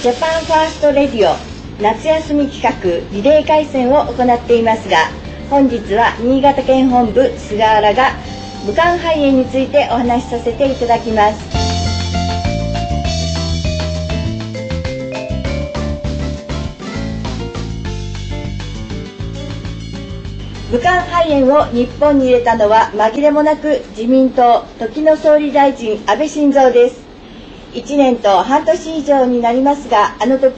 [0.00, 1.34] ジャパンファーストレディオ
[1.82, 4.96] 夏休み企画リレー街宣を行っていますが
[5.50, 8.12] 本日は新潟県本部菅原が
[8.64, 11.58] 武漢肺炎についてお話しさせていただきます。
[20.70, 27.07] 武漢肺炎を日本に入れたのは紛れもなく自民党時の総理大臣安倍晋三です。
[27.72, 30.54] 1年と半年以上になりますがあの時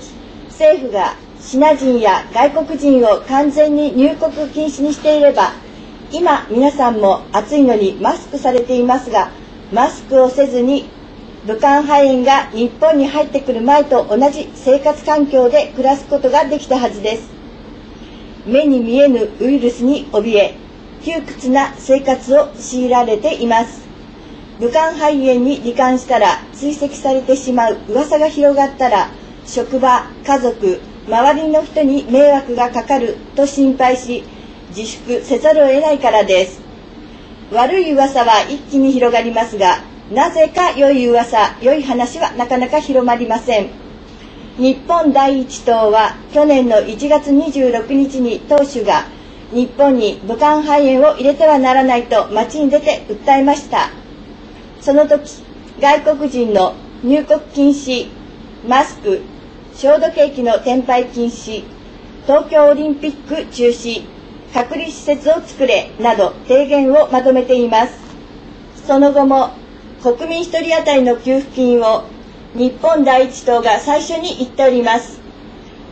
[0.49, 5.53] 政府がシナ人や外国人を完全に入国禁止にしていれば
[6.13, 9.31] 今皆さんも暑いのにマスクされていますが
[9.73, 10.89] マスクをせずに
[11.47, 17.31] 武漢肺炎が日本に入ってくる前と同じ生活環境で暮らすことができたはずです。
[18.47, 20.55] 目に見えぬウイルスに怯え
[21.03, 23.90] 窮屈な生活を強いられています。
[24.61, 29.11] 武漢肺炎に罹患したら追跡されてしまう噂が広がったら
[29.47, 34.23] 職場家族周りの人に迷惑がかかると心配し
[34.69, 36.61] 自粛せざるを得ないからです。
[37.51, 39.79] 悪い噂は一気に広がりますが
[40.13, 43.71] なぜか良い噂良い話はなかなか広まりません。
[44.59, 49.07] 日本第一党は去年の1月26日に党首が
[49.53, 54.00] 日本に武漢肺炎を入れてはならないと街に出て訴えました。
[54.81, 55.43] その時
[55.81, 58.09] 外国人の入国禁止
[58.67, 59.21] マスク
[59.75, 61.65] 消毒液の転売禁止
[62.27, 64.05] 東京オリンピック中止
[64.53, 67.95] 隔離施設を作れなど提言をまとめています。
[68.87, 69.51] その後も
[70.03, 72.05] 国民1人当たりの給付金を
[72.55, 75.21] 日本第一党が最初に言っております。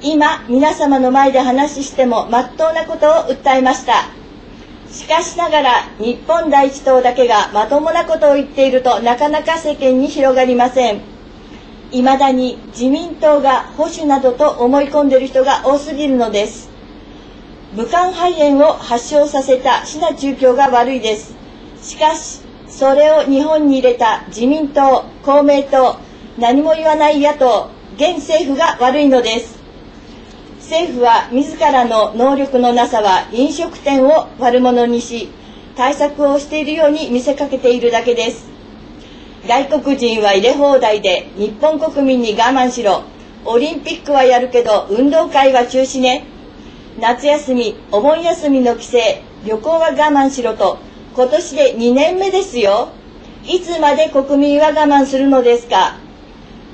[0.02, 4.17] 今皆様の前で話しても真っ当なことを訴えました。
[4.90, 11.00] しかしながら日本第一党だけがまともなことを言っているとなかなか世間に広がりません。
[11.90, 16.70] いまだに自民党が保守などと思い込んでいる人が多すぎるのです。
[17.74, 21.34] 武漢肺炎を発症させたシナ中共が悪いです。
[21.82, 25.96] しかしそれを日本に入れた自民党公明党
[26.38, 29.57] 何も言わない野党現政府が悪いのです。
[30.68, 35.30] 政府は自らの能力のなさは飲食店を悪者にし
[35.74, 38.46] 対策をしているように見せかけているだけです。
[39.46, 43.04] 外国人は入れ放題で日本国民に我慢しろ。
[43.46, 46.26] オリンピックはやるけど運動会は中止ね。
[47.00, 48.98] 夏休みお盆休みの帰省
[49.46, 50.76] 旅行は我慢しろと
[51.14, 52.90] 今年で2年目ですよ。
[53.46, 55.96] いつまで国民は我慢するのですか。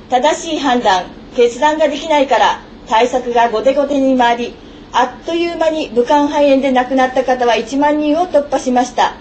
[0.09, 2.74] 正しい判断決断ができないから。
[2.87, 4.55] 対策が後手後手に回り
[4.91, 9.15] あっという間に武漢肺炎で亡くなった方は1万人を突破しました。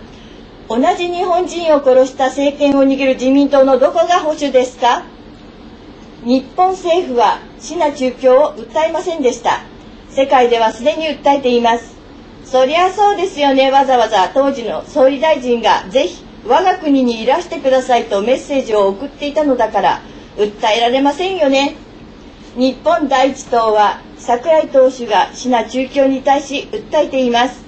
[0.69, 5.05] 同じ日本人を殺した政権を握る自民党のどこが保守ですか？
[6.25, 9.61] 日本政府はシナ中共を訴えませんでした。
[10.11, 11.95] 世界ではすでに訴えています。
[12.45, 13.71] そりゃそうですよね。
[13.71, 20.01] わざわざ当時の総理大臣がぜひ我が国にいらしてくださいとメッセージを送っていたのだから
[20.37, 21.77] 訴えられませんよね。
[22.57, 27.65] 日本第一党は櫻井党首がシナ中共に対し訴えています。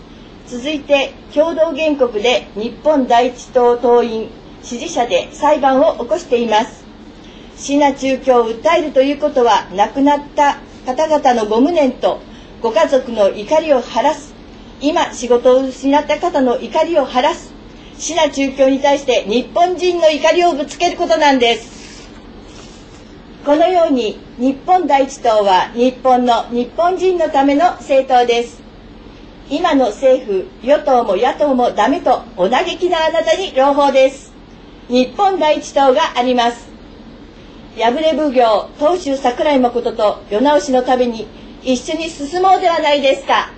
[0.46, 4.30] 続いて共同原告で日本第一党党員
[4.62, 6.84] 支持者で裁判を起こしています。
[7.56, 12.20] シナ中共を訴えるということは亡くなった方々のご無念と
[12.62, 14.34] ご家族の怒りを晴らす
[14.80, 17.52] 今仕事を失った方の怒りを晴らす
[17.98, 21.75] シナ中共に対して日本人の怒りをぶつけることなんです。
[23.46, 28.60] このように日本第一党は日本の日本人のための政党です。
[29.48, 34.32] 今の政府与党も野党もダメとお嘆きなあなたに朗報です。
[34.88, 36.68] 日本第一党があります。
[37.76, 41.28] 破れ奉行当主桜井誠と世直しのために
[41.62, 43.55] 一緒に進もうではないですか。